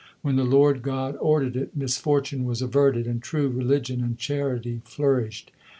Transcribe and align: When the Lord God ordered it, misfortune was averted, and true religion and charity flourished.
When 0.23 0.35
the 0.35 0.43
Lord 0.45 0.81
God 0.81 1.15
ordered 1.19 1.55
it, 1.55 1.77
misfortune 1.77 2.43
was 2.43 2.63
averted, 2.63 3.05
and 3.05 3.21
true 3.21 3.49
religion 3.49 4.01
and 4.01 4.17
charity 4.17 4.81
flourished. 4.83 5.51